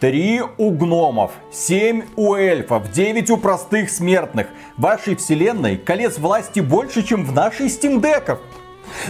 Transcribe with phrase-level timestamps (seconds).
[0.00, 4.46] Три у гномов, семь у эльфов, девять у простых смертных.
[4.78, 8.38] В вашей вселенной колец власти больше, чем в нашей стимдеков.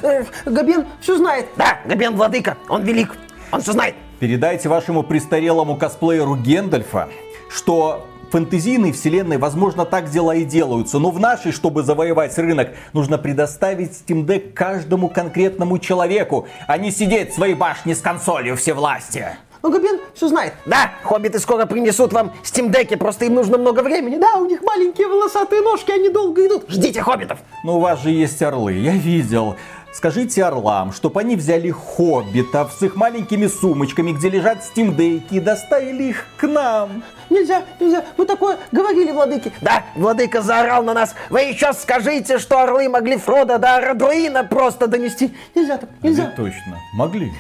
[0.03, 1.47] Э, Габен все знает.
[1.55, 3.15] Да, Габен владыка, он велик,
[3.53, 3.95] он все знает.
[4.19, 7.09] Передайте вашему престарелому косплееру Гендальфа,
[7.49, 13.17] что фэнтезийной вселенной, возможно, так дела и делаются, но в нашей, чтобы завоевать рынок, нужно
[13.17, 19.39] предоставить Steam Deck каждому конкретному человеку, а не сидеть в своей башне с консолью всевластия.
[19.63, 20.55] Но Габен все знает.
[20.67, 24.17] Да, хоббиты скоро принесут вам стимдеки, просто им нужно много времени.
[24.17, 26.65] Да, у них маленькие волосатые ножки, они долго идут.
[26.69, 27.39] Ждите хоббитов.
[27.65, 29.57] Но у вас же есть орлы, я видел.
[29.93, 36.05] Скажите орлам, чтобы они взяли хоббитов с их маленькими сумочками, где лежат стимдейки, и доставили
[36.05, 37.03] их к нам.
[37.29, 39.53] Нельзя, нельзя, мы такое говорили, владыки.
[39.61, 41.17] Да, владыка заорал на нас.
[41.29, 45.35] Вы еще скажите, что орлы могли Фрода до Арадруина просто донести.
[45.57, 46.27] Нельзя так, нельзя.
[46.27, 47.33] Ведь точно, могли.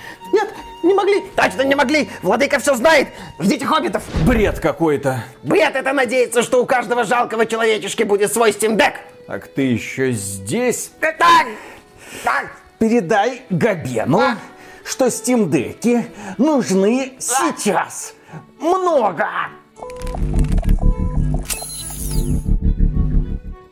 [0.82, 1.20] Не могли.
[1.36, 2.08] Точно не могли.
[2.22, 3.08] Владыка все знает.
[3.38, 4.02] Ждите хоббитов.
[4.26, 5.24] Бред какой-то.
[5.42, 8.94] Бред это надеяться, что у каждого жалкого человечешки будет свой стимдек.
[9.26, 10.90] Так ты еще здесь?
[11.00, 11.16] Так,
[12.24, 12.46] так.
[12.78, 14.36] Передай Габену, А?
[14.84, 16.06] что стимдеки
[16.38, 18.14] нужны сейчас.
[18.58, 19.28] Много.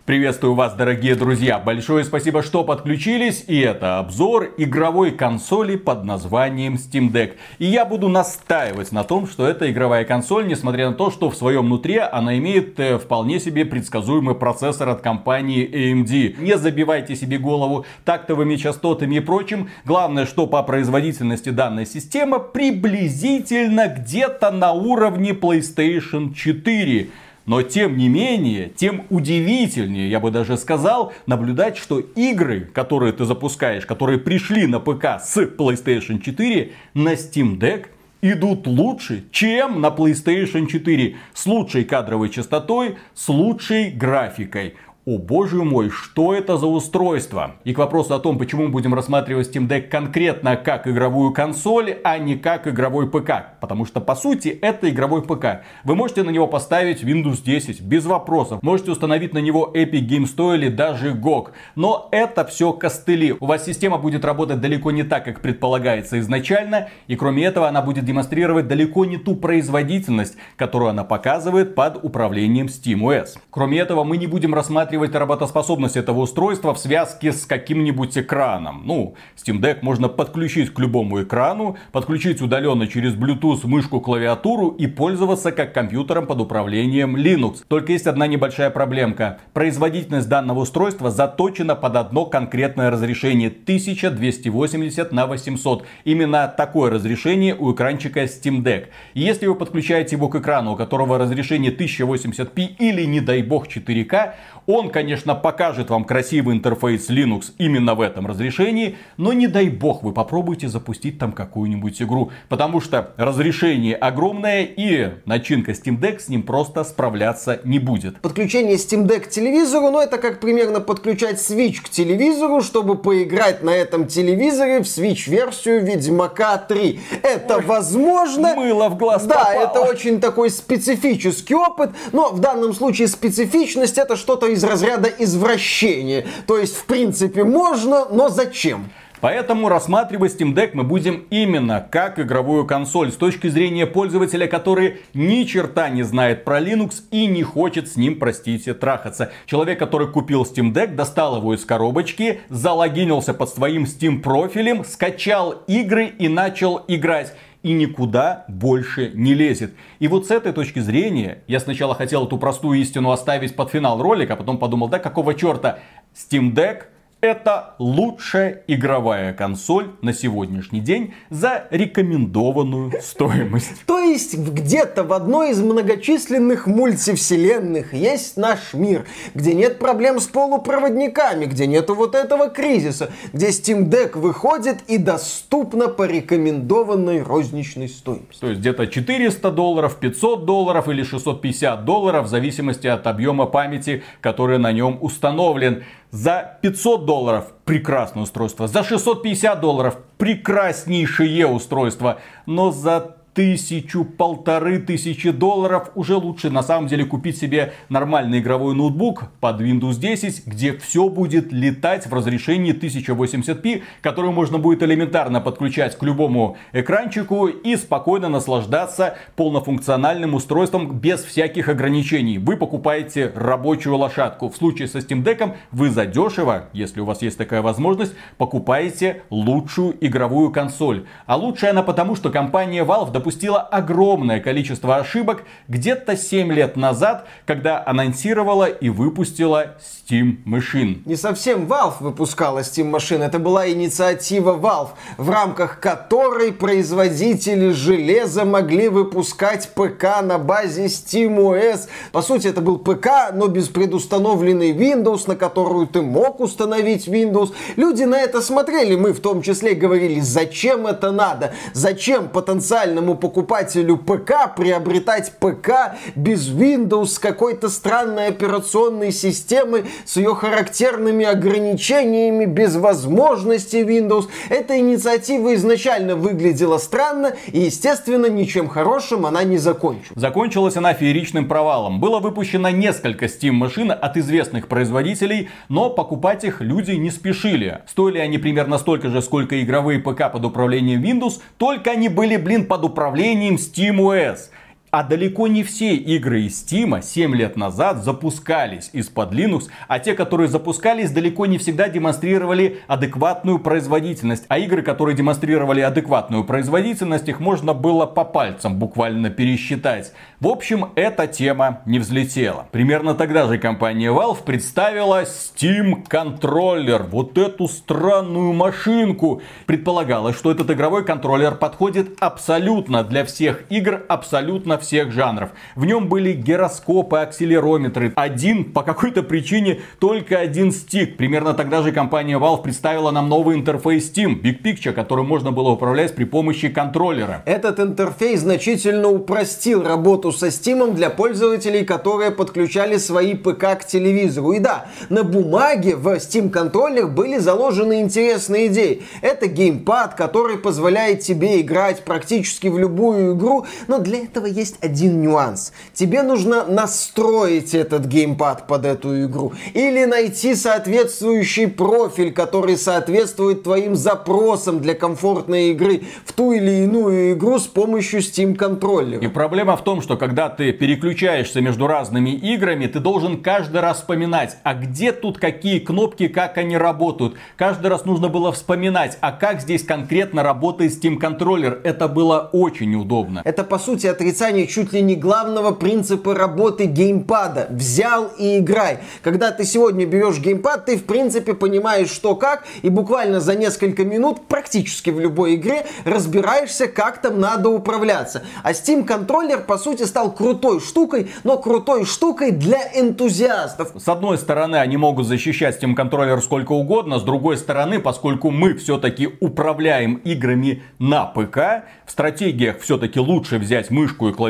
[0.08, 1.58] Приветствую вас, дорогие друзья!
[1.58, 3.44] Большое спасибо, что подключились.
[3.46, 7.34] И это обзор игровой консоли под названием Steam Deck.
[7.58, 11.36] И я буду настаивать на том, что эта игровая консоль, несмотря на то, что в
[11.36, 16.42] своем внутри она имеет э, вполне себе предсказуемый процессор от компании AMD.
[16.42, 19.68] Не забивайте себе голову тактовыми частотами и прочим.
[19.84, 27.10] Главное, что по производительности данная система приблизительно где-то на уровне PlayStation 4.
[27.48, 33.24] Но тем не менее, тем удивительнее, я бы даже сказал, наблюдать, что игры, которые ты
[33.24, 37.86] запускаешь, которые пришли на ПК с PlayStation 4, на Steam Deck
[38.20, 41.16] идут лучше, чем на PlayStation 4.
[41.32, 44.74] С лучшей кадровой частотой, с лучшей графикой.
[45.10, 47.52] О боже мой, что это за устройство?
[47.64, 51.96] И к вопросу о том, почему мы будем рассматривать Steam Deck конкретно как игровую консоль,
[52.04, 53.58] а не как игровой ПК.
[53.58, 55.64] Потому что по сути это игровой ПК.
[55.82, 58.62] Вы можете на него поставить Windows 10 без вопросов.
[58.62, 61.52] Можете установить на него Epic Game Store или даже GOG.
[61.74, 63.34] Но это все костыли.
[63.40, 66.90] У вас система будет работать далеко не так, как предполагается изначально.
[67.06, 72.66] И кроме этого она будет демонстрировать далеко не ту производительность, которую она показывает под управлением
[72.66, 73.38] SteamOS.
[73.48, 78.82] Кроме этого мы не будем рассматривать работоспособность этого устройства в связке с каким-нибудь экраном.
[78.84, 84.86] Ну, Steam Deck можно подключить к любому экрану, подключить удаленно через Bluetooth мышку, клавиатуру и
[84.86, 87.58] пользоваться как компьютером под управлением Linux.
[87.68, 89.38] Только есть одна небольшая проблемка.
[89.52, 95.84] Производительность данного устройства заточена под одно конкретное разрешение 1280 на 800.
[96.04, 98.86] Именно такое разрешение у экранчика Steam Deck.
[99.14, 103.68] И если вы подключаете его к экрану, у которого разрешение 1080p или не дай бог
[103.68, 104.34] 4К,
[104.66, 110.02] он, конечно, покажет вам красивый интерфейс Linux именно в этом разрешении, но не дай бог
[110.02, 116.28] вы попробуйте запустить там какую-нибудь игру, потому что разрешение огромное и начинка Steam Deck с
[116.28, 118.20] ним просто справляться не будет.
[118.20, 123.62] Подключение Steam Deck к телевизору, ну это как примерно подключать Switch к телевизору, чтобы поиграть
[123.62, 127.00] на этом телевизоре в Switch-версию Ведьмака 3.
[127.22, 128.54] Это возможно...
[128.54, 129.62] Мыло в глаз Да, попало.
[129.64, 134.77] это очень такой специфический опыт, но в данном случае специфичность это что-то из разряда
[135.18, 136.26] извращения.
[136.46, 138.90] То есть, в принципе, можно, но зачем?
[139.20, 144.98] Поэтому рассматривать Steam Deck мы будем именно как игровую консоль с точки зрения пользователя, который
[145.12, 149.32] ни черта не знает про Linux и не хочет с ним, простите, трахаться.
[149.46, 155.62] Человек, который купил Steam Deck, достал его из коробочки, залогинился под своим Steam профилем, скачал
[155.66, 157.34] игры и начал играть
[157.68, 159.74] и никуда больше не лезет.
[159.98, 164.00] И вот с этой точки зрения я сначала хотел эту простую истину оставить под финал
[164.00, 165.80] ролика, а потом подумал, да какого черта,
[166.14, 166.84] Steam Deck
[167.20, 173.84] это лучшая игровая консоль на сегодняшний день за рекомендованную стоимость.
[173.86, 179.04] То есть где-то в одной из многочисленных мультивселенных есть наш мир,
[179.34, 184.98] где нет проблем с полупроводниками, где нету вот этого кризиса, где Steam Deck выходит и
[184.98, 188.40] доступно по рекомендованной розничной стоимости.
[188.40, 194.04] То есть где-то 400 долларов, 500 долларов или 650 долларов в зависимости от объема памяти,
[194.20, 195.82] который на нем установлен.
[196.10, 197.46] За 500 долларов.
[197.64, 199.96] Прекрасное устройство, за 650 долларов.
[200.18, 207.72] Прекраснейшее устройство, но за тысячу, полторы тысячи долларов, уже лучше на самом деле купить себе
[207.88, 214.58] нормальный игровой ноутбук под Windows 10, где все будет летать в разрешении 1080p, который можно
[214.58, 222.38] будет элементарно подключать к любому экранчику и спокойно наслаждаться полнофункциональным устройством без всяких ограничений.
[222.38, 224.50] Вы покупаете рабочую лошадку.
[224.50, 229.96] В случае со Steam Deck вы задешево, если у вас есть такая возможность, покупаете лучшую
[230.04, 231.06] игровую консоль.
[231.26, 236.78] А лучшая она потому, что компания Valve допустила допустила огромное количество ошибок где-то 7 лет
[236.78, 241.02] назад, когда анонсировала и выпустила Steam Machine.
[241.04, 248.46] Не совсем Valve выпускала Steam Machine, это была инициатива Valve, в рамках которой производители железа
[248.46, 251.88] могли выпускать ПК на базе SteamOS.
[252.12, 257.52] По сути, это был ПК, но без предустановленной Windows, на которую ты мог установить Windows.
[257.76, 263.96] Люди на это смотрели, мы в том числе говорили, зачем это надо, зачем потенциальному покупателю
[263.96, 272.76] ПК приобретать ПК без Windows с какой-то странной операционной системой, с ее характерными ограничениями, без
[272.76, 274.28] возможности Windows.
[274.48, 280.12] Эта инициатива изначально выглядела странно и, естественно, ничем хорошим она не закончилась.
[280.14, 282.00] Закончилась она фееричным провалом.
[282.00, 287.80] Было выпущено несколько Steam машин от известных производителей, но покупать их люди не спешили.
[287.86, 292.66] Стоили они примерно столько же, сколько игровые ПК под управлением Windows, только они были, блин,
[292.66, 294.50] под управлением управлением SteamOS.
[294.90, 300.14] А далеко не все игры из Steam 7 лет назад запускались из-под Linux, а те,
[300.14, 304.46] которые запускались, далеко не всегда демонстрировали адекватную производительность.
[304.48, 310.12] А игры, которые демонстрировали адекватную производительность, их можно было по пальцам буквально пересчитать.
[310.40, 312.66] В общем, эта тема не взлетела.
[312.70, 317.06] Примерно тогда же компания Valve представила Steam Controller.
[317.06, 319.42] Вот эту странную машинку.
[319.66, 325.50] Предполагалось, что этот игровой контроллер подходит абсолютно для всех игр, абсолютно всех жанров.
[325.76, 328.12] В нем были гироскопы, акселерометры.
[328.16, 331.16] Один, по какой-то причине, только один стик.
[331.16, 335.70] Примерно тогда же компания Valve представила нам новый интерфейс Steam, Big Picture, который можно было
[335.70, 337.42] управлять при помощи контроллера.
[337.46, 344.52] Этот интерфейс значительно упростил работу со Steam для пользователей, которые подключали свои ПК к телевизору.
[344.52, 349.02] И да, на бумаге в Steam контроллер были заложены интересные идеи.
[349.22, 354.84] Это геймпад, который позволяет тебе играть практически в любую игру, но для этого есть есть
[354.84, 355.72] один нюанс.
[355.94, 359.52] Тебе нужно настроить этот геймпад под эту игру.
[359.74, 367.32] Или найти соответствующий профиль, который соответствует твоим запросам для комфортной игры в ту или иную
[367.32, 369.22] игру с помощью Steam контроллера.
[369.22, 373.98] И проблема в том, что когда ты переключаешься между разными играми, ты должен каждый раз
[373.98, 377.36] вспоминать, а где тут какие кнопки, как они работают.
[377.56, 381.80] Каждый раз нужно было вспоминать, а как здесь конкретно работает Steam контроллер.
[381.84, 383.40] Это было очень неудобно.
[383.44, 387.66] Это по сути отрицание понимание чуть ли не главного принципа работы геймпада.
[387.70, 388.98] Взял и играй.
[389.22, 394.04] Когда ты сегодня берешь геймпад, ты в принципе понимаешь, что как, и буквально за несколько
[394.04, 398.42] минут практически в любой игре разбираешься, как там надо управляться.
[398.62, 403.92] А Steam контроллер по сути стал крутой штукой, но крутой штукой для энтузиастов.
[403.96, 408.74] С одной стороны, они могут защищать Steam контроллер сколько угодно, с другой стороны, поскольку мы
[408.74, 414.47] все-таки управляем играми на ПК, в стратегиях все-таки лучше взять мышку и клавиатуру,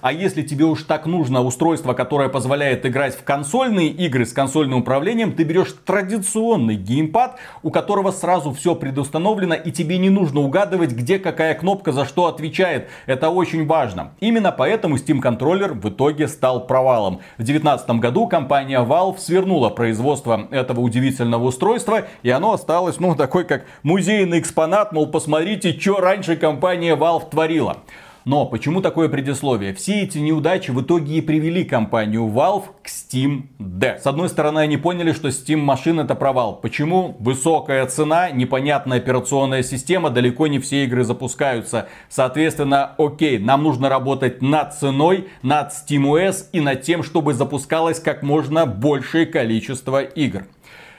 [0.00, 4.80] а если тебе уж так нужно устройство, которое позволяет играть в консольные игры с консольным
[4.80, 10.92] управлением, ты берешь традиционный геймпад, у которого сразу все предустановлено и тебе не нужно угадывать,
[10.92, 12.88] где какая кнопка за что отвечает.
[13.06, 14.12] Это очень важно.
[14.20, 17.20] Именно поэтому Steam контроллер в итоге стал провалом.
[17.36, 23.44] В 2019 году компания Valve свернула производство этого удивительного устройства, и оно осталось, ну, такой
[23.44, 27.78] как музейный экспонат, мол, посмотрите, что раньше компания Valve творила.
[28.28, 29.72] Но почему такое предисловие?
[29.72, 34.00] Все эти неудачи в итоге и привели компанию Valve к Steam Deck.
[34.00, 36.60] С одной стороны, они поняли, что Steam машин это провал.
[36.60, 37.16] Почему?
[37.20, 41.88] Высокая цена, непонятная операционная система, далеко не все игры запускаются.
[42.10, 48.22] Соответственно, окей, нам нужно работать над ценой, над SteamOS и над тем, чтобы запускалось как
[48.22, 50.44] можно большее количество игр.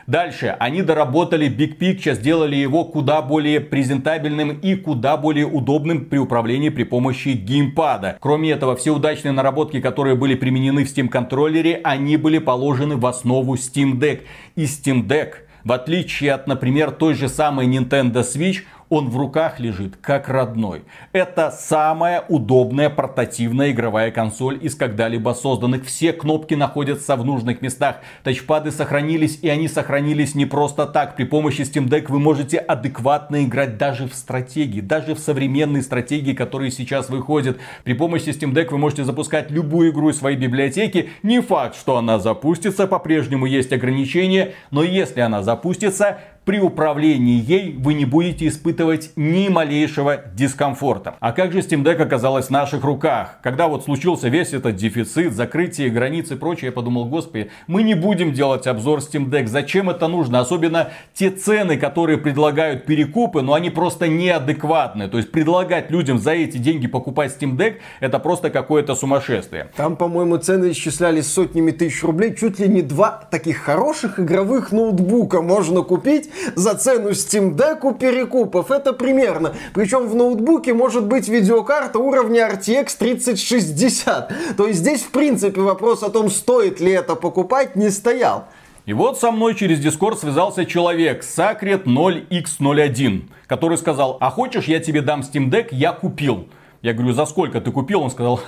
[0.10, 6.18] Дальше, они доработали Big Picture, сделали его куда более презентабельным и куда более удобным при
[6.18, 8.18] управлении при помощи геймпада.
[8.20, 13.06] Кроме этого, все удачные наработки, которые были применены в Steam контроллере, они были положены в
[13.06, 14.22] основу Steam Deck.
[14.56, 19.60] И Steam Deck, в отличие от, например, той же самой Nintendo Switch, Он в руках
[19.60, 20.82] лежит как родной.
[21.14, 25.86] Это самая удобная портативная игровая консоль из когда-либо созданных.
[25.86, 27.98] Все кнопки находятся в нужных местах.
[28.24, 31.16] Тачпады сохранились и они сохранились не просто так.
[31.16, 36.34] При помощи Steam Deck вы можете адекватно играть даже в стратегии, даже в современные стратегии,
[36.34, 37.60] которые сейчас выходят.
[37.84, 41.12] При помощи Steam Deck вы можете запускать любую игру из своей библиотеки.
[41.22, 46.18] Не факт, что она запустится, по-прежнему есть ограничения, но если она запустится,
[46.50, 51.14] при управлении ей вы не будете испытывать ни малейшего дискомфорта.
[51.20, 53.38] А как же Steam Deck оказалась в наших руках?
[53.44, 57.94] Когда вот случился весь этот дефицит, закрытие границ и прочее, я подумал, господи, мы не
[57.94, 59.46] будем делать обзор Steam Deck.
[59.46, 60.40] Зачем это нужно?
[60.40, 65.08] Особенно те цены, которые предлагают перекупы, но они просто неадекватны.
[65.08, 69.70] То есть предлагать людям за эти деньги покупать Steam Deck, это просто какое-то сумасшествие.
[69.76, 72.34] Там, по-моему, цены исчислялись сотнями тысяч рублей.
[72.34, 77.94] Чуть ли не два таких хороших игровых ноутбука можно купить за цену Steam Deck у
[77.94, 78.72] перекупов.
[78.72, 79.54] Это примерно.
[79.74, 84.34] Причем в ноутбуке может быть видеокарта уровня RTX 3060.
[84.58, 88.46] То есть здесь, в принципе, вопрос о том, стоит ли это покупать, не стоял.
[88.86, 94.80] И вот со мной через Discord связался человек, Sacred 0x01, который сказал, а хочешь я
[94.80, 96.48] тебе дам Steam Deck, я купил.
[96.82, 98.02] Я говорю, за сколько ты купил?
[98.02, 98.40] Он сказал,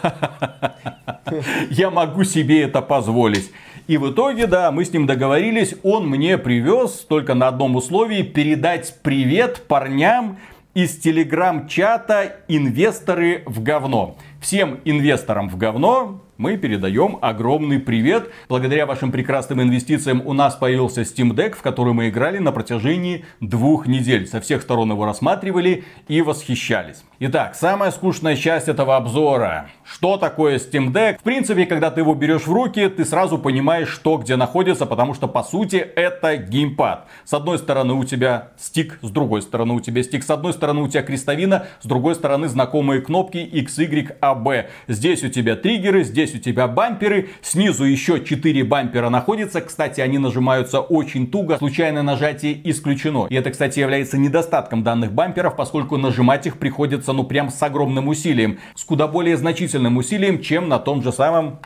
[1.69, 3.51] я могу себе это позволить.
[3.91, 8.21] И в итоге, да, мы с ним договорились, он мне привез только на одном условии
[8.21, 10.37] передать привет парням
[10.73, 14.15] из телеграм-чата «Инвесторы в говно».
[14.39, 18.31] Всем инвесторам в говно мы передаем огромный привет.
[18.49, 23.25] Благодаря вашим прекрасным инвестициям у нас появился Steam Deck, в который мы играли на протяжении
[23.41, 24.25] двух недель.
[24.25, 27.03] Со всех сторон его рассматривали и восхищались.
[27.19, 29.69] Итак, самая скучная часть этого обзора.
[29.83, 31.19] Что такое Steam Deck?
[31.19, 35.13] В принципе, когда ты его берешь в руки, ты сразу понимаешь, что где находится, потому
[35.13, 37.07] что по сути это геймпад.
[37.23, 40.81] С одной стороны у тебя стик, с другой стороны у тебя стик, с одной стороны
[40.81, 44.69] у тебя крестовина, с другой стороны знакомые кнопки X, Y, A, B.
[44.87, 49.61] Здесь у тебя триггеры, здесь у тебя бамперы, снизу еще 4 бампера находятся.
[49.61, 53.27] Кстати, они нажимаются очень туго, случайное нажатие исключено.
[53.29, 58.07] И это, кстати, является недостатком данных бамперов, поскольку нажимать их приходится ну прям с огромным
[58.07, 58.59] усилием.
[58.75, 61.59] С куда более значительным усилием, чем на том же самом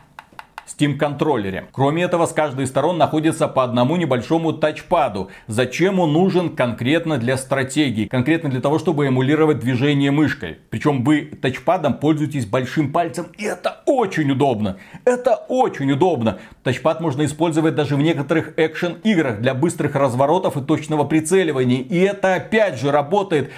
[0.67, 1.67] Steam контроллере.
[1.72, 5.29] Кроме этого, с каждой сторон находится по одному небольшому тачпаду.
[5.48, 8.05] Зачем он нужен конкретно для стратегии?
[8.05, 10.57] Конкретно для того, чтобы эмулировать движение мышкой.
[10.69, 13.27] Причем вы тачпадом пользуетесь большим пальцем.
[13.38, 14.77] И это очень удобно.
[15.05, 16.39] Это очень удобно.
[16.63, 21.81] Тачпад можно использовать даже в некоторых экшен играх для быстрых разворотов и точного прицеливания.
[21.81, 23.51] И это опять же работает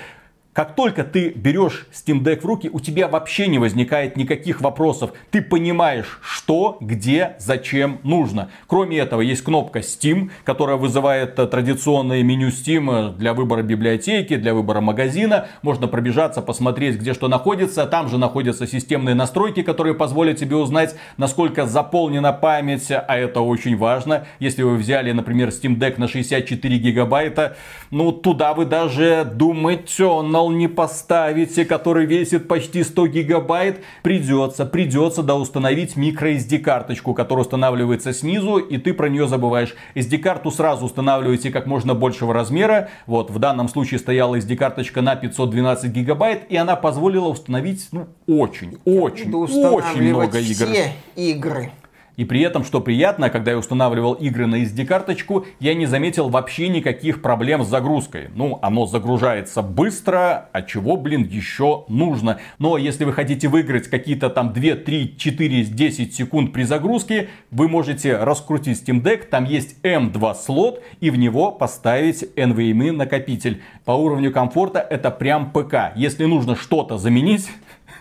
[0.57, 5.11] как только ты берешь Steam Deck в руки, у тебя вообще не возникает никаких вопросов.
[5.29, 8.49] Ты понимаешь, что, где, зачем нужно.
[8.65, 14.35] Кроме этого, есть кнопка Steam, которая вызывает э, традиционное меню Steam э, для выбора библиотеки,
[14.35, 15.45] для выбора магазина.
[15.61, 17.85] Можно пробежаться, посмотреть, где что находится.
[17.85, 22.89] Там же находятся системные настройки, которые позволят тебе узнать, насколько заполнена память.
[22.89, 24.25] А это очень важно.
[24.39, 27.55] Если вы взяли, например, Steam Deck на 64 гигабайта,
[27.91, 34.65] ну туда вы даже думать на канал не поставите, который весит почти 100 гигабайт, придется,
[34.65, 39.75] придется да установить microSD карточку, которая устанавливается снизу, и ты про нее забываешь.
[39.95, 42.89] SD карту сразу устанавливаете как можно большего размера.
[43.07, 48.07] Вот, в данном случае стояла SD карточка на 512 гигабайт, и она позволила установить, ну,
[48.27, 50.65] очень, очень, очень много игр.
[50.65, 51.71] Все игры.
[52.17, 56.67] И при этом, что приятно, когда я устанавливал игры на SD-карточку, я не заметил вообще
[56.67, 58.29] никаких проблем с загрузкой.
[58.33, 62.39] Ну, оно загружается быстро, а чего, блин, еще нужно.
[62.57, 67.67] Но если вы хотите выиграть какие-то там 2, 3, 4, 10 секунд при загрузке, вы
[67.67, 73.61] можете раскрутить Steam Deck, там есть M2 слот, и в него поставить NVMe накопитель.
[73.85, 75.95] По уровню комфорта это прям ПК.
[75.95, 77.47] Если нужно что-то заменить,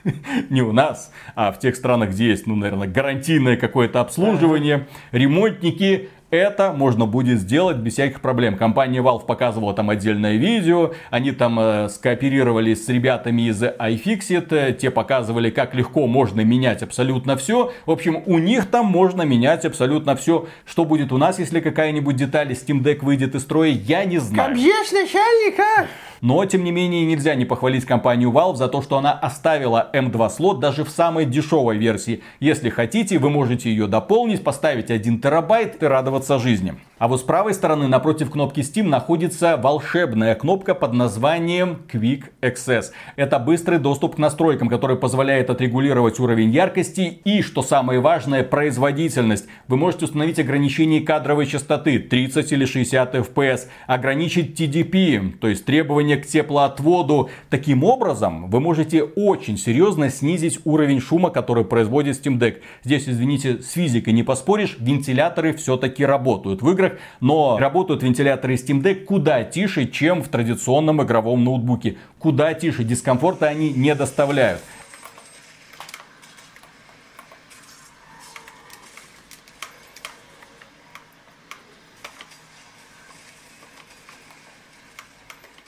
[0.50, 6.08] не у нас, а в тех странах, где есть, ну, наверное, гарантийное какое-то обслуживание, ремонтники,
[6.30, 8.56] это можно будет сделать без всяких проблем.
[8.56, 14.72] Компания Valve показывала там отдельное видео, они там э, скооперировались с ребятами из iFixit, э,
[14.72, 17.72] те показывали, как легко можно менять абсолютно все.
[17.86, 20.48] В общем, у них там можно менять абсолютно все.
[20.64, 24.50] Что будет у нас, если какая-нибудь деталь Steam Deck выйдет из строя, я не знаю.
[24.50, 25.86] Побьешь начальника!
[26.20, 30.30] Но, тем не менее, нельзя не похвалить компанию Valve за то, что она оставила M2
[30.30, 32.23] слот даже в самой дешевой версии.
[32.40, 36.75] Если хотите, вы можете ее дополнить, поставить 1 терабайт и радоваться жизни.
[36.99, 42.87] А вот с правой стороны, напротив кнопки Steam, находится волшебная кнопка под названием Quick Access.
[43.16, 49.46] Это быстрый доступ к настройкам, который позволяет отрегулировать уровень яркости и, что самое важное, производительность.
[49.68, 56.05] Вы можете установить ограничение кадровой частоты 30 или 60 FPS, ограничить TDP, то есть требования
[56.14, 57.30] к теплоотводу.
[57.50, 62.58] Таким образом, вы можете очень серьезно снизить уровень шума, который производит Steam Deck.
[62.84, 68.82] Здесь, извините, с физикой не поспоришь, вентиляторы все-таки работают в играх, но работают вентиляторы Steam
[68.82, 71.96] Deck куда тише, чем в традиционном игровом ноутбуке.
[72.20, 74.60] Куда тише, дискомфорта они не доставляют.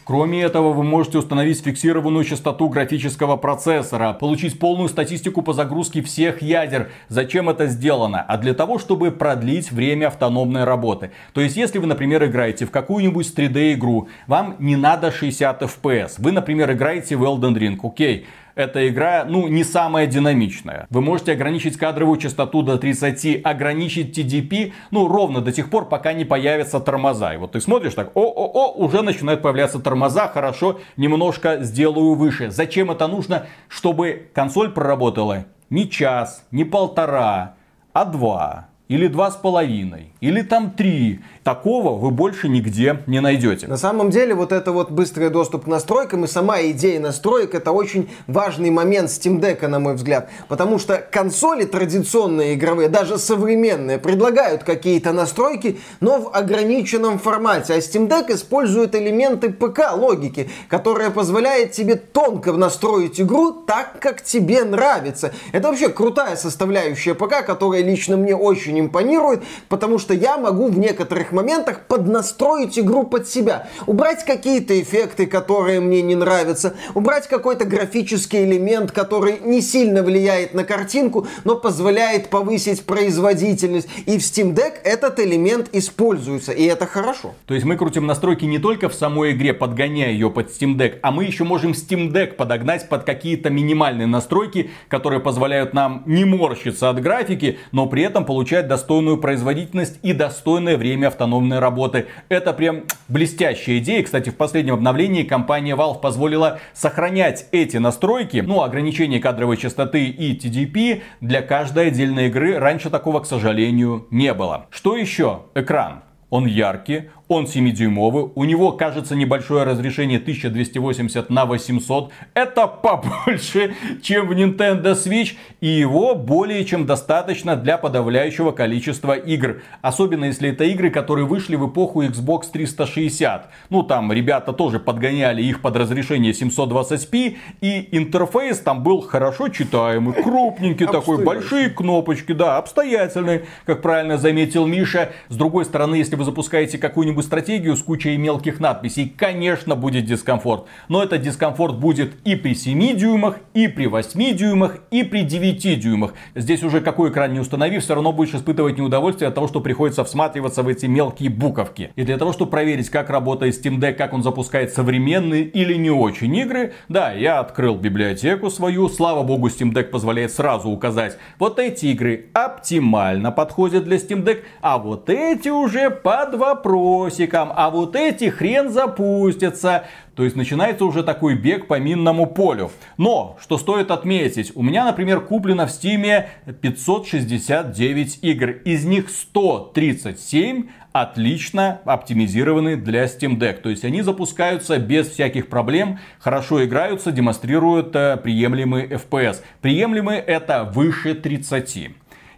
[0.08, 6.40] Кроме этого, вы можете установить фиксированную частоту графического процессора, получить полную статистику по загрузке всех
[6.40, 6.88] ядер.
[7.08, 8.22] Зачем это сделано?
[8.22, 11.10] А для того, чтобы продлить время автономной работы.
[11.34, 16.14] То есть, если вы, например, играете в какую-нибудь 3D игру, вам не надо 60 FPS.
[16.16, 18.24] Вы, например, играете в Elden Ring, окей
[18.58, 20.88] эта игра, ну, не самая динамичная.
[20.90, 26.12] Вы можете ограничить кадровую частоту до 30, ограничить TDP, ну, ровно до тех пор, пока
[26.12, 27.34] не появятся тормоза.
[27.34, 32.50] И вот ты смотришь так, о-о-о, уже начинают появляться тормоза, хорошо, немножко сделаю выше.
[32.50, 33.46] Зачем это нужно?
[33.68, 37.54] Чтобы консоль проработала не час, не полтора,
[37.92, 41.20] а два или два с половиной, или там три.
[41.44, 43.66] Такого вы больше нигде не найдете.
[43.66, 47.72] На самом деле, вот это вот быстрый доступ к настройкам и сама идея настроек, это
[47.72, 50.30] очень важный момент Steam Deck, на мой взгляд.
[50.48, 57.74] Потому что консоли традиционные игровые, даже современные, предлагают какие-то настройки, но в ограниченном формате.
[57.74, 64.64] А Steam Deck использует элементы ПК-логики, которая позволяет тебе тонко настроить игру так, как тебе
[64.64, 65.32] нравится.
[65.52, 70.68] Это вообще крутая составляющая ПК, которая лично мне очень очень импонирует, потому что я могу
[70.68, 73.68] в некоторых моментах поднастроить игру под себя.
[73.86, 80.54] Убрать какие-то эффекты, которые мне не нравятся, убрать какой-то графический элемент, который не сильно влияет
[80.54, 83.88] на картинку, но позволяет повысить производительность.
[84.06, 87.34] И в Steam Deck этот элемент используется, и это хорошо.
[87.46, 90.98] То есть мы крутим настройки не только в самой игре, подгоняя ее под Steam Deck,
[91.02, 96.24] а мы еще можем Steam Deck подогнать под какие-то минимальные настройки, которые позволяют нам не
[96.24, 102.06] морщиться от графики, но при этом получать достойную производительность и достойное время автономной работы.
[102.28, 104.02] Это прям блестящая идея.
[104.02, 110.38] Кстати, в последнем обновлении компания Valve позволила сохранять эти настройки, ну, ограничение кадровой частоты и
[110.38, 112.58] TDP для каждой отдельной игры.
[112.58, 114.66] Раньше такого, к сожалению, не было.
[114.70, 115.42] Что еще?
[115.54, 116.02] Экран.
[116.30, 122.10] Он яркий, он 7-дюймовый, у него, кажется, небольшое разрешение 1280 на 800.
[122.32, 125.34] Это побольше, чем в Nintendo Switch.
[125.60, 129.60] И его более чем достаточно для подавляющего количества игр.
[129.82, 133.50] Особенно если это игры, которые вышли в эпоху Xbox 360.
[133.68, 137.36] Ну, там ребята тоже подгоняли их под разрешение 720p.
[137.60, 144.66] И интерфейс там был хорошо читаемый, крупненький такой, большие кнопочки, да, обстоятельный, как правильно заметил
[144.66, 145.10] Миша.
[145.28, 150.04] С другой стороны, если вы запускаете какую-нибудь какую-нибудь стратегию с кучей мелких надписей, конечно, будет
[150.04, 150.66] дискомфорт.
[150.88, 155.80] Но этот дискомфорт будет и при 7 дюймах, и при 8 дюймах, и при 9
[155.80, 156.14] дюймах.
[156.34, 160.04] Здесь уже какой экран не установи, все равно будешь испытывать неудовольствие от того, что приходится
[160.04, 161.90] всматриваться в эти мелкие буковки.
[161.96, 165.90] И для того, чтобы проверить, как работает Steam Deck, как он запускает современные или не
[165.90, 171.58] очень игры, да, я открыл библиотеку свою, слава богу, Steam Deck позволяет сразу указать, вот
[171.58, 177.70] эти игры оптимально подходят для Steam Deck, а вот эти уже под вопрос колесиком, а
[177.70, 179.84] вот эти хрен запустятся.
[180.14, 182.70] То есть начинается уже такой бег по минному полю.
[182.96, 186.28] Но, что стоит отметить, у меня, например, куплено в стиме
[186.60, 188.50] 569 игр.
[188.64, 193.60] Из них 137 отлично оптимизированы для Steam Deck.
[193.60, 199.42] То есть они запускаются без всяких проблем, хорошо играются, демонстрируют э, приемлемый FPS.
[199.60, 201.90] Приемлемый это выше 30.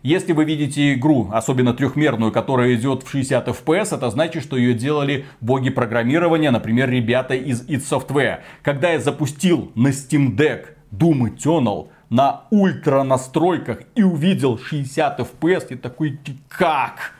[0.03, 4.73] Если вы видите игру, особенно трехмерную, которая идет в 60 FPS, это значит, что ее
[4.73, 8.39] делали боги программирования, например, ребята из id Software.
[8.63, 15.67] Когда я запустил на Steam Deck Doom Eternal на ультра настройках и увидел 60 FPS,
[15.69, 17.13] я такой, как?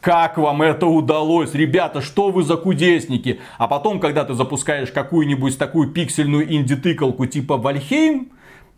[0.00, 1.54] Как вам это удалось?
[1.54, 3.40] Ребята, что вы за кудесники?
[3.58, 8.32] А потом, когда ты запускаешь какую-нибудь такую пиксельную инди-тыкалку типа Вальхейм,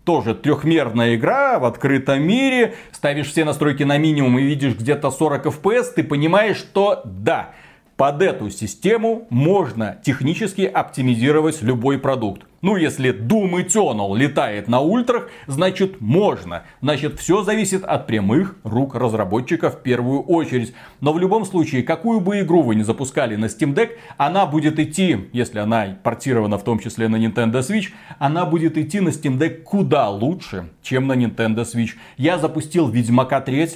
[0.06, 5.46] тоже трехмерная игра в открытом мире, ставишь все настройки на минимум и видишь где-то 40
[5.46, 7.50] FPS, ты понимаешь, что да,
[7.96, 12.42] под эту систему можно технически оптимизировать любой продукт.
[12.66, 16.64] Ну, если Doom Eternal летает на ультрах, значит можно.
[16.82, 20.74] Значит, все зависит от прямых рук разработчиков в первую очередь.
[21.00, 24.80] Но в любом случае, какую бы игру вы не запускали на Steam Deck, она будет
[24.80, 29.38] идти, если она портирована в том числе на Nintendo Switch, она будет идти на Steam
[29.38, 31.90] Deck куда лучше, чем на Nintendo Switch.
[32.16, 33.68] Я запустил Ведьмака 3,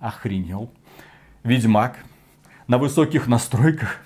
[0.00, 0.70] охренел.
[1.42, 1.98] Ведьмак
[2.66, 4.05] на высоких настройках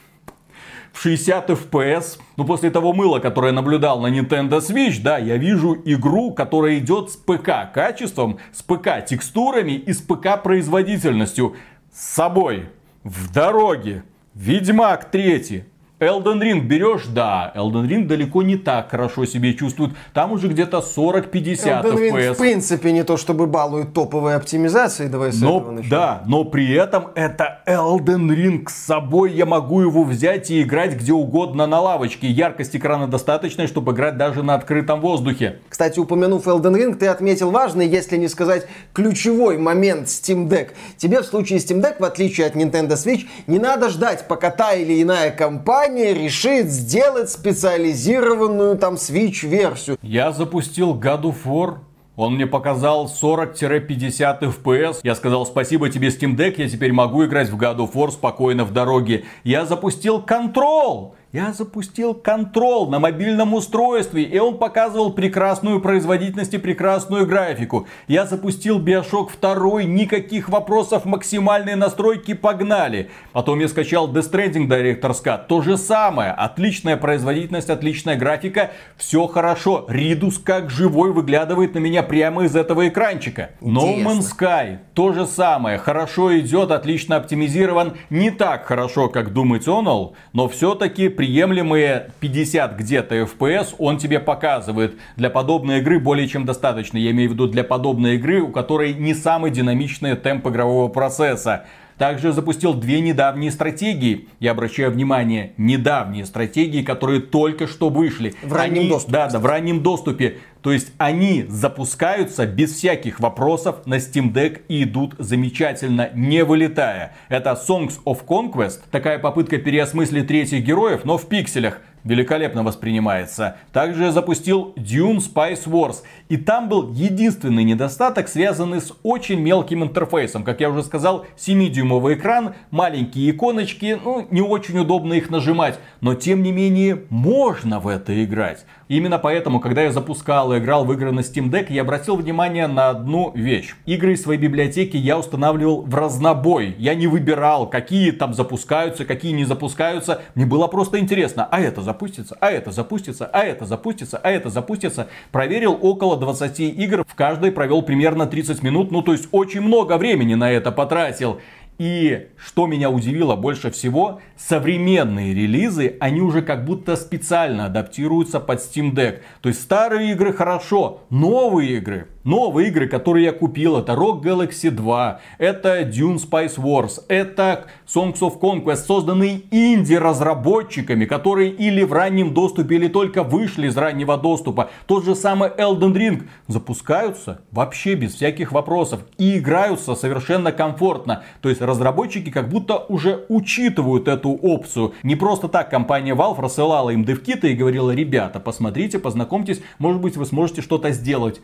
[0.92, 2.18] в 60 FPS.
[2.36, 6.78] Ну, после того мыла, которое я наблюдал на Nintendo Switch, да, я вижу игру, которая
[6.78, 11.56] идет с ПК качеством, с ПК текстурами и с ПК производительностью.
[11.92, 12.68] С собой,
[13.04, 15.64] в дороге, Ведьмак 3,
[16.00, 19.92] Elden Ring берешь, да, Elden Ring далеко не так хорошо себе чувствует.
[20.14, 22.34] Там уже где-то 40-50 Elden Ring, FPS.
[22.34, 25.90] в принципе, не то чтобы балует топовой оптимизацией, давай с Но, этого начнем.
[25.90, 29.32] да, но при этом это Elden Ring с собой.
[29.32, 32.28] Я могу его взять и играть где угодно на лавочке.
[32.28, 35.58] Яркость экрана достаточная, чтобы играть даже на открытом воздухе.
[35.68, 40.70] Кстати, упомянув Elden Ring, ты отметил важный, если не сказать ключевой момент Steam Deck.
[40.96, 44.72] Тебе в случае Steam Deck, в отличие от Nintendo Switch, не надо ждать, пока та
[44.72, 49.98] или иная компания решит сделать специализированную там Switch-версию.
[50.02, 51.78] Я запустил God of War.
[52.16, 54.98] Он мне показал 40-50 FPS.
[55.02, 58.64] Я сказал спасибо тебе Steam Deck, я теперь могу играть в God of War спокойно
[58.64, 59.24] в дороге.
[59.42, 61.12] Я запустил Control.
[61.32, 67.86] Я запустил Control на мобильном устройстве, и он показывал прекрасную производительность и прекрасную графику.
[68.08, 73.10] Я запустил Bioshock 2, никаких вопросов, максимальные настройки, погнали.
[73.32, 76.32] Потом я скачал Death Stranding Director's Cut, то же самое.
[76.32, 79.84] Отличная производительность, отличная графика, все хорошо.
[79.88, 83.50] Ридус как живой выглядывает на меня прямо из этого экранчика.
[83.60, 84.02] No.
[84.02, 85.78] Man's Sky, то же самое.
[85.78, 87.92] Хорошо идет, отлично оптимизирован.
[88.10, 94.96] Не так хорошо, как Doom Eternal, но все-таки приемлемые 50 где-то FPS он тебе показывает.
[95.16, 96.96] Для подобной игры более чем достаточно.
[96.96, 101.66] Я имею в виду для подобной игры, у которой не самый динамичный темп игрового процесса.
[102.00, 104.26] Также запустил две недавние стратегии.
[104.38, 108.32] Я обращаю внимание, недавние стратегии, которые только что вышли.
[108.42, 110.38] В раннем Они- доступе, Да, да, в раннем доступе.
[110.62, 117.12] То есть они запускаются без всяких вопросов на Steam Deck и идут замечательно, не вылетая.
[117.28, 121.82] Это Songs of Conquest, такая попытка переосмыслить третьих героев, но в пикселях.
[122.02, 123.58] Великолепно воспринимается.
[123.74, 125.96] Также я запустил Dune Spice Wars.
[126.30, 130.44] И там был единственный недостаток, связанный с очень мелким интерфейсом.
[130.44, 135.80] Как я уже сказал, 7-дюймовый экран, маленькие иконочки, ну, не очень удобно их нажимать.
[136.00, 138.64] Но, тем не менее, можно в это играть.
[138.86, 142.68] Именно поэтому, когда я запускал и играл в игры на Steam Deck, я обратил внимание
[142.68, 143.74] на одну вещь.
[143.86, 146.76] Игры из своей библиотеки я устанавливал в разнобой.
[146.78, 150.22] Я не выбирал, какие там запускаются, какие не запускаются.
[150.36, 154.48] Мне было просто интересно, а это запустится, а это запустится, а это запустится, а это
[154.48, 155.08] запустится.
[155.32, 159.98] Проверил около 20 игр, в каждой провел примерно 30 минут, ну то есть очень много
[159.98, 161.40] времени на это потратил.
[161.80, 168.58] И что меня удивило больше всего, современные релизы, они уже как будто специально адаптируются под
[168.58, 169.20] Steam Deck.
[169.40, 174.70] То есть старые игры хорошо, новые игры, новые игры, которые я купил, это Rock Galaxy
[174.70, 182.34] 2, это Dune Spice Wars, это Songs of Conquest, созданные инди-разработчиками, которые или в раннем
[182.34, 184.70] доступе, или только вышли из раннего доступа.
[184.86, 191.22] Тот же самый Elden Ring запускаются вообще без всяких вопросов и играются совершенно комфортно.
[191.40, 194.94] То есть разработчики как будто уже учитывают эту опцию.
[195.02, 200.16] Не просто так компания Valve рассылала им девкиты и говорила, ребята, посмотрите, познакомьтесь, может быть
[200.16, 201.40] вы сможете что-то сделать.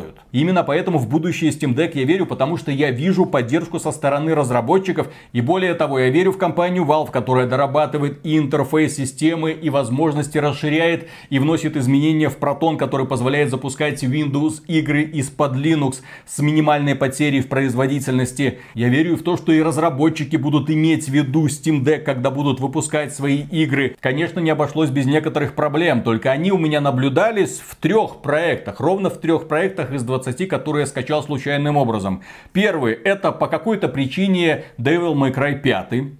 [0.00, 0.20] Делают.
[0.32, 4.34] Именно поэтому в будущее Steam Deck я верю, потому что я вижу поддержку со стороны
[4.34, 5.08] разработчиков.
[5.32, 10.38] И более того, я верю в компанию Valve, которая дорабатывает и интерфейс системы, и возможности
[10.38, 16.94] расширяет, и вносит изменения в Proton, который позволяет запускать Windows игры из-под Linux с минимальной
[16.94, 18.58] потерей в производительности.
[18.74, 22.60] Я верю в то, что и разработчики будут иметь в виду Steam Deck, когда будут
[22.60, 23.96] выпускать свои игры.
[24.00, 29.10] Конечно, не обошлось без некоторых проблем, только они у меня наблюдались в трех проектах, ровно
[29.10, 32.22] в трех проектах из 20, которые я скачал случайным образом.
[32.52, 36.19] Первый, это по какой-то причине Devil May Cry 5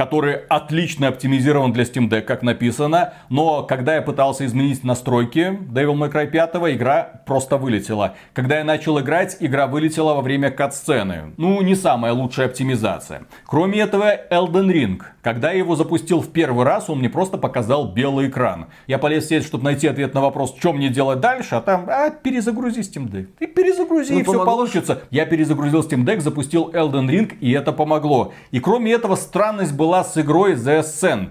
[0.00, 3.12] который отлично оптимизирован для Steam Deck, как написано.
[3.28, 8.14] Но когда я пытался изменить настройки Devil May Cry 5, игра просто вылетела.
[8.32, 11.34] Когда я начал играть, игра вылетела во время кат-сцены.
[11.36, 13.26] Ну, не самая лучшая оптимизация.
[13.44, 15.02] Кроме этого, Elden Ring.
[15.20, 18.68] Когда я его запустил в первый раз, он мне просто показал белый экран.
[18.86, 21.84] Я полез в сеть, чтобы найти ответ на вопрос, что мне делать дальше, а там,
[21.88, 23.26] а, перезагрузи Steam Deck.
[23.38, 25.02] Ты перезагрузи, Ну, и все получится.
[25.10, 28.32] Я перезагрузил Steam Deck, запустил Elden Ring, и это помогло.
[28.50, 31.30] И кроме этого, странность была с игрой The Ascent.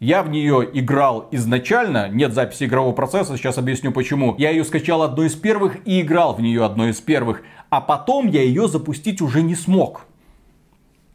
[0.00, 4.34] Я в нее играл изначально, нет записи игрового процесса, сейчас объясню почему.
[4.38, 7.42] Я ее скачал одной из первых и играл в нее одной из первых.
[7.70, 10.07] А потом я ее запустить уже не смог.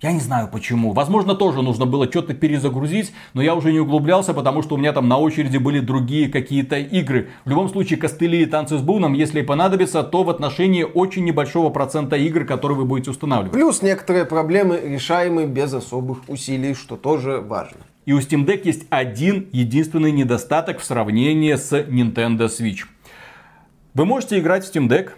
[0.03, 0.91] Я не знаю почему.
[0.91, 4.91] Возможно, тоже нужно было что-то перезагрузить, но я уже не углублялся, потому что у меня
[4.91, 7.29] там на очереди были другие какие-то игры.
[7.45, 11.69] В любом случае, костыли и танцы с буном, если понадобится, то в отношении очень небольшого
[11.69, 13.53] процента игр, которые вы будете устанавливать.
[13.53, 17.77] Плюс некоторые проблемы решаемы без особых усилий, что тоже важно.
[18.05, 22.81] И у Steam Deck есть один единственный недостаток в сравнении с Nintendo Switch.
[23.93, 25.11] Вы можете играть в Steam Deck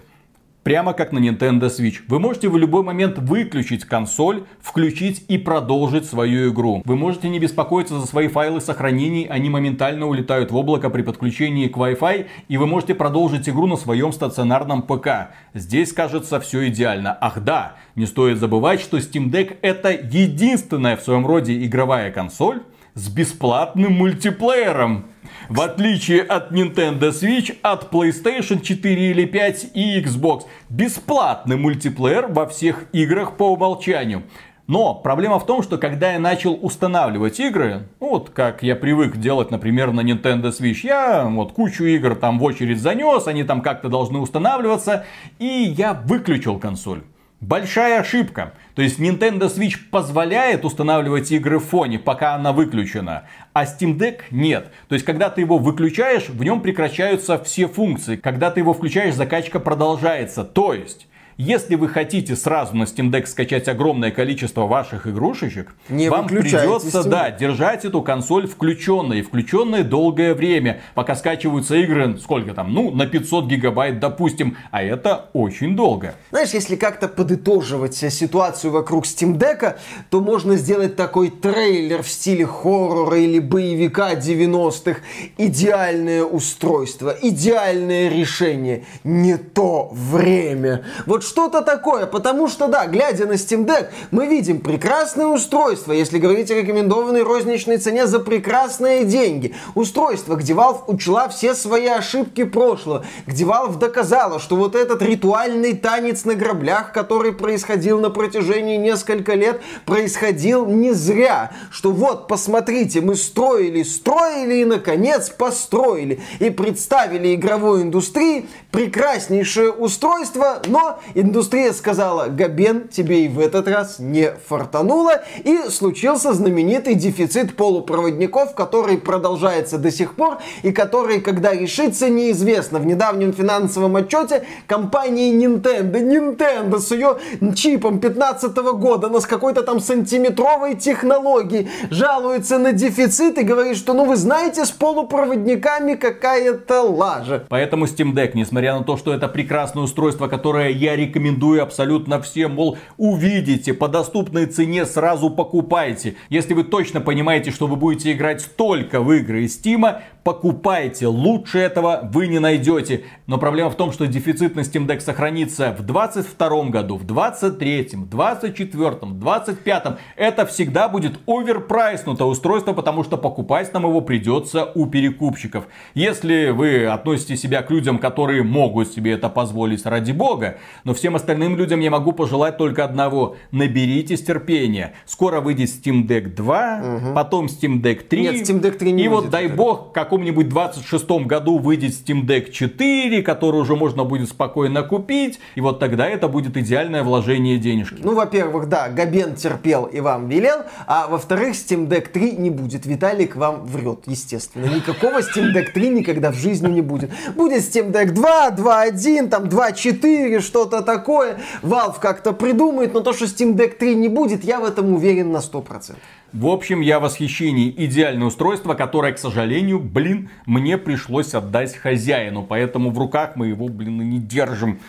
[0.66, 2.02] прямо как на Nintendo Switch.
[2.08, 6.82] Вы можете в любой момент выключить консоль, включить и продолжить свою игру.
[6.86, 11.68] Вы можете не беспокоиться за свои файлы сохранений, они моментально улетают в облако при подключении
[11.68, 15.36] к Wi-Fi, и вы можете продолжить игру на своем стационарном ПК.
[15.54, 17.16] Здесь, кажется, все идеально.
[17.22, 22.64] Ах да, не стоит забывать, что Steam Deck это единственная в своем роде игровая консоль
[22.96, 25.06] с бесплатным мультиплеером.
[25.50, 30.44] В отличие от Nintendo Switch, от PlayStation 4 или 5 и Xbox.
[30.70, 34.24] Бесплатный мультиплеер во всех играх по умолчанию.
[34.68, 39.18] Но проблема в том, что когда я начал устанавливать игры, ну, вот как я привык
[39.18, 43.62] делать, например, на Nintendo Switch, я вот кучу игр там в очередь занес, они там
[43.62, 45.06] как-то должны устанавливаться,
[45.38, 47.04] и я выключил консоль.
[47.48, 48.54] Большая ошибка.
[48.74, 54.22] То есть Nintendo Switch позволяет устанавливать игры в фоне, пока она выключена, а Steam Deck
[54.32, 54.72] нет.
[54.88, 58.16] То есть когда ты его выключаешь, в нем прекращаются все функции.
[58.16, 60.44] Когда ты его включаешь, закачка продолжается.
[60.44, 66.10] То есть если вы хотите сразу на Steam Deck скачать огромное количество ваших игрушечек, Не
[66.10, 72.54] вам придется, Steam да, держать эту консоль включенной, включенной долгое время, пока скачиваются игры, сколько
[72.54, 76.16] там, ну, на 500 гигабайт, допустим, а это очень долго.
[76.32, 79.76] Знаешь, если как-то подытоживать э, ситуацию вокруг Steam Deck,
[80.10, 85.02] то можно сделать такой трейлер в стиле хоррора или боевика 90-х.
[85.38, 90.84] Идеальное устройство, идеальное решение, не то время.
[91.06, 96.20] Вот что-то такое, потому что, да, глядя на Steam Deck, мы видим прекрасное устройство, если
[96.20, 99.56] говорить о рекомендованной розничной цене за прекрасные деньги.
[99.74, 105.74] Устройство, где Valve учла все свои ошибки прошлого, где Valve доказала, что вот этот ритуальный
[105.74, 111.52] танец на граблях, который происходил на протяжении нескольких лет, происходил не зря.
[111.72, 116.20] Что вот, посмотрите, мы строили, строили и, наконец, построили.
[116.40, 123.98] И представили игровой индустрии прекраснейшее устройство, но индустрия сказала, Габен, тебе и в этот раз
[124.00, 125.24] не фартануло.
[125.44, 132.80] И случился знаменитый дефицит полупроводников, который продолжается до сих пор и который, когда решится, неизвестно.
[132.80, 137.18] В недавнем финансовом отчете компании Nintendo, Nintendo с ее
[137.56, 143.94] чипом 15 года, но с какой-то там сантиметровой технологией, жалуется на дефицит и говорит, что,
[143.94, 147.46] ну вы знаете, с полупроводниками какая-то лажа.
[147.50, 152.56] Поэтому Steam Deck, несмотря на то, что это прекрасное устройство, которое я рекомендую абсолютно всем,
[152.56, 156.16] мол, увидите, по доступной цене сразу покупайте.
[156.30, 161.06] Если вы точно понимаете, что вы будете играть только в игры из Steam, покупайте.
[161.06, 163.04] Лучше этого вы не найдете.
[163.28, 167.92] Но проблема в том, что дефицит на Steam Deck сохранится в 22 году, в 23,
[168.10, 169.84] 24, 25.
[170.16, 175.68] Это всегда будет оверпрайснутое устройство, потому что покупать нам его придется у перекупщиков.
[175.94, 181.16] Если вы относите себя к людям, которые могут себе это позволить ради бога, но всем
[181.16, 183.36] остальным людям я могу пожелать только одного.
[183.52, 184.96] Наберитесь терпения.
[185.06, 188.22] Скоро выйдет Steam Deck 2, потом Steam Deck 3.
[188.22, 189.56] Нет, Steam Deck 3 не И вот дай пока.
[189.56, 195.42] бог, в каком-нибудь 26 году выйдет Steam Deck 4, который уже можно будет спокойно купить.
[195.56, 197.98] И вот тогда это будет идеальное вложение денежки.
[198.02, 202.86] Ну, во-первых, да, Габен терпел и вам велел, а во-вторых, Steam Deck 3 не будет.
[202.86, 204.74] Виталик вам врет, естественно.
[204.74, 207.12] Никакого Steam Deck 3 никогда в жизни не будет.
[207.36, 211.40] Будет Steam Deck 2, 2.1, там 2.4, что-то такое.
[211.62, 215.34] Valve как-то придумает, но то, что Steam Deck 3 не будет, я в этом уверен
[215.34, 215.96] на 100%.
[216.34, 217.74] В общем, я в восхищении.
[217.78, 222.44] Идеальное устройство, которое, к сожалению, блин, мне пришлось отдать хозяину.
[222.44, 224.80] Поэтому в руках мы его, блин, и не держим.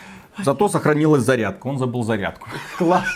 [0.42, 1.66] Зато сохранилась зарядка.
[1.66, 2.48] Он забыл зарядку.
[2.76, 3.06] Класс.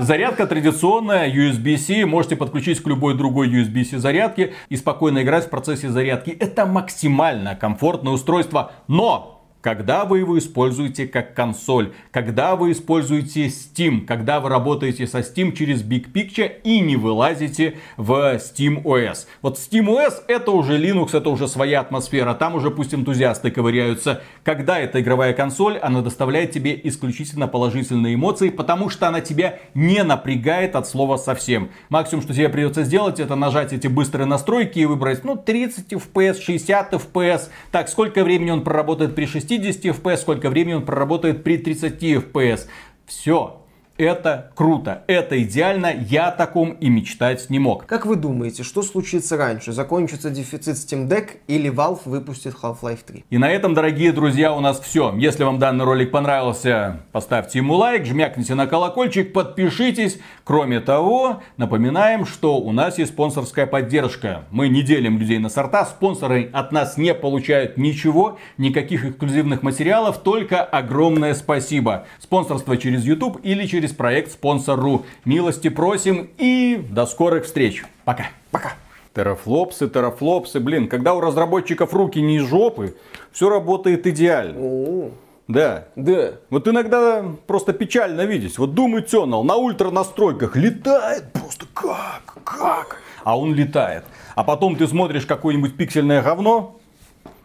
[0.00, 2.04] Зарядка традиционная, USB-C.
[2.06, 6.30] Можете подключить к любой другой USB-C зарядке и спокойно играть в процессе зарядки.
[6.30, 8.72] Это максимально комфортное устройство.
[8.88, 9.33] Но
[9.64, 15.52] когда вы его используете как консоль, когда вы используете Steam, когда вы работаете со Steam
[15.52, 19.26] через Big Picture и не вылазите в Steam OS.
[19.40, 24.20] Вот Steam OS это уже Linux, это уже своя атмосфера, там уже пусть энтузиасты ковыряются.
[24.42, 30.04] Когда эта игровая консоль, она доставляет тебе исключительно положительные эмоции, потому что она тебя не
[30.04, 31.70] напрягает от слова совсем.
[31.88, 36.42] Максимум, что тебе придется сделать, это нажать эти быстрые настройки и выбрать, ну, 30 FPS,
[36.42, 37.48] 60 FPS.
[37.70, 42.66] Так, сколько времени он проработает при 60 FPS, сколько времени он проработает при 30 FPS.
[43.06, 43.63] Все.
[43.96, 47.86] Это круто, это идеально, я о таком и мечтать не мог.
[47.86, 49.70] Как вы думаете, что случится раньше?
[49.70, 53.24] Закончится дефицит Steam Deck или Valve выпустит Half-Life 3?
[53.30, 55.14] И на этом, дорогие друзья, у нас все.
[55.16, 60.18] Если вам данный ролик понравился, поставьте ему лайк, жмякните на колокольчик, подпишитесь.
[60.42, 64.42] Кроме того, напоминаем, что у нас есть спонсорская поддержка.
[64.50, 70.18] Мы не делим людей на сорта, спонсоры от нас не получают ничего, никаких эксклюзивных материалов,
[70.18, 72.06] только огромное спасибо.
[72.18, 75.04] Спонсорство через YouTube или через через проект спонсор.ру.
[75.26, 77.84] Милости просим и до скорых встреч.
[78.04, 78.26] Пока.
[78.50, 78.72] Пока.
[79.14, 80.58] Терафлопсы, терафлопсы.
[80.58, 82.96] Блин, когда у разработчиков руки не из жопы,
[83.32, 84.58] все работает идеально.
[84.58, 85.10] О,
[85.48, 85.84] Да.
[85.96, 86.32] да.
[86.50, 88.58] Вот иногда просто печально видеть.
[88.58, 92.96] Вот Doom Eternal на ультра настройках летает просто как, как.
[93.22, 94.04] А он летает.
[94.34, 96.76] А потом ты смотришь какое-нибудь пиксельное говно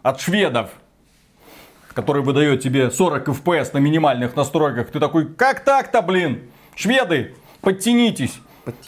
[0.02, 0.70] от шведов,
[2.00, 4.90] который выдает тебе 40 FPS на минимальных настройках.
[4.90, 6.40] Ты такой, как так-то, блин?
[6.74, 8.40] Шведы, подтянитесь.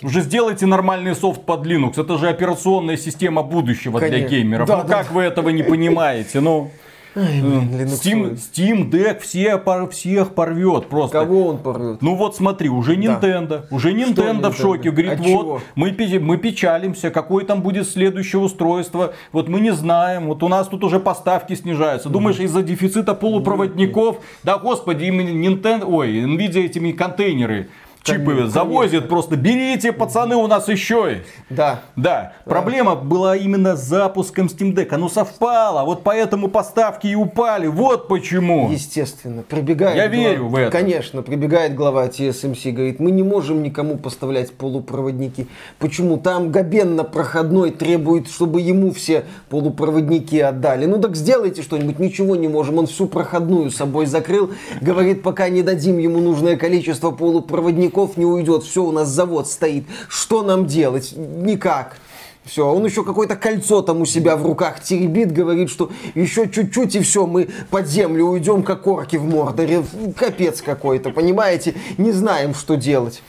[0.03, 2.01] Уже сделайте нормальный софт под Linux.
[2.01, 4.29] Это же операционная система будущего для Конечно.
[4.29, 4.67] геймеров.
[4.67, 6.41] Да, ну да, как вы этого не понимаете?
[6.41, 6.71] Ну,
[7.15, 8.01] Ай, блин, Linux.
[8.03, 11.19] Steam, Steam Deck все, пор- всех порвет просто.
[11.21, 12.01] Кого он порвет?
[12.01, 14.61] Ну вот смотри, уже Nintendo, уже Nintendo в Nintendo?
[14.61, 15.61] шоке, говорит, От вот, чего?
[15.75, 20.69] мы, мы печалимся, какое там будет следующее устройство, вот мы не знаем, вот у нас
[20.69, 22.09] тут уже поставки снижаются.
[22.09, 27.69] Думаешь, из-за дефицита полупроводников, да господи, им Nintendo, ой, Nvidia этими контейнеры,
[28.03, 28.51] чипы Конечно.
[28.51, 31.29] завозят просто, берите, пацаны, у нас еще есть.
[31.51, 31.81] Да.
[31.97, 34.89] Да, проблема была именно с запуском Steam Deck.
[34.93, 37.67] Оно совпало, вот поэтому поставки и упали.
[37.67, 38.71] Вот почему.
[38.71, 39.97] Естественно, прибегает.
[39.97, 40.71] Я глава- верю в это.
[40.71, 45.47] Конечно, прибегает глава TSMC, говорит, мы не можем никому поставлять полупроводники.
[45.79, 46.17] Почему?
[46.17, 50.87] Там Габен на проходной требует, чтобы ему все полупроводники отдали.
[50.87, 52.79] Ну так сделайте что-нибудь, ничего не можем.
[52.79, 54.51] Он всю проходную собой закрыл.
[54.81, 58.65] Говорит, пока не дадим ему нужное количество полупроводников, не уйдет.
[58.65, 59.85] Все, у нас завод стоит.
[60.09, 61.13] Что нам делать?
[61.17, 61.97] Никак.
[62.45, 66.97] Все, он еще какое-то кольцо там у себя в руках теребит, говорит, что еще чуть-чуть
[66.97, 69.85] и все, мы под землю уйдем, как орки в Мордоре.
[70.17, 71.75] Капец какой-то, понимаете?
[71.99, 73.23] Не знаем, что делать.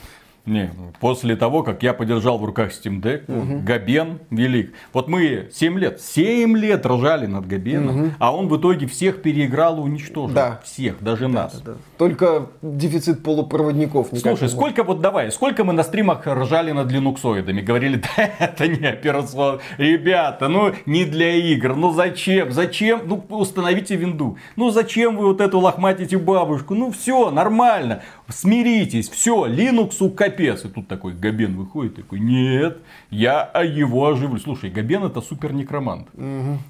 [0.45, 4.73] Не, после того, как я подержал в руках Steam Deck, Габен велик.
[4.91, 9.77] Вот мы 7 лет, 7 лет ржали над Габеном, а он в итоге всех переиграл
[9.77, 10.35] и уничтожил.
[10.35, 10.59] Да.
[10.65, 11.63] Всех, даже нас.
[11.97, 17.61] Только дефицит полупроводников Слушай, не сколько вот давай, сколько мы на стримах ржали над линуксоидами,
[17.61, 23.95] говорили, да это не операцион, ребята, ну не для игр, ну зачем, зачем, ну установите
[23.95, 30.65] винду, ну зачем вы вот эту лохматите бабушку, ну все, нормально, смиритесь, все, Линуксу капец.
[30.65, 32.77] И тут такой Габен выходит, такой, нет,
[33.09, 34.39] я его оживлю.
[34.39, 36.07] Слушай, Габен это супер некромант.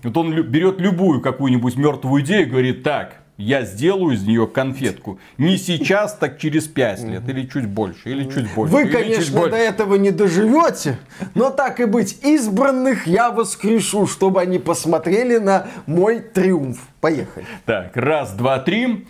[0.03, 5.19] Вот он берет любую какую-нибудь мертвую идею и говорит, так, я сделаю из нее конфетку.
[5.37, 7.27] Не сейчас, так через 5 лет.
[7.27, 8.73] Или чуть больше, или чуть больше.
[8.73, 9.51] Вы, чуть конечно, больше.
[9.51, 10.99] до этого не доживете,
[11.33, 16.79] но так и быть, избранных я воскрешу, чтобы они посмотрели на мой триумф.
[17.01, 17.45] Поехали.
[17.65, 19.07] Так, раз, два, три.